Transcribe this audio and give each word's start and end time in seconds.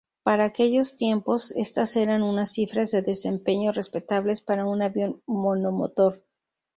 Para 0.23 0.45
aquellos 0.45 0.95
tiempos, 0.95 1.51
estas 1.65 1.95
eran 1.95 2.23
unas 2.23 2.51
cifras 2.53 2.89
de 2.89 3.03
desempeño 3.03 3.71
respetables 3.71 4.41
para 4.41 4.65
un 4.65 4.81
avión 4.81 5.21
monomotor. 5.27 6.23